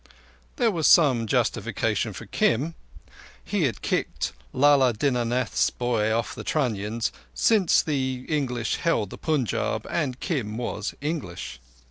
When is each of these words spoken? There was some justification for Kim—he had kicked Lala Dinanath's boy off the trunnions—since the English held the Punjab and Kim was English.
There 0.55 0.71
was 0.71 0.87
some 0.87 1.27
justification 1.27 2.11
for 2.13 2.25
Kim—he 2.25 3.63
had 3.65 3.83
kicked 3.83 4.33
Lala 4.51 4.93
Dinanath's 4.93 5.69
boy 5.69 6.11
off 6.11 6.33
the 6.33 6.43
trunnions—since 6.43 7.83
the 7.83 8.25
English 8.27 8.77
held 8.77 9.11
the 9.11 9.19
Punjab 9.19 9.85
and 9.91 10.19
Kim 10.19 10.57
was 10.57 10.95
English. 11.01 11.59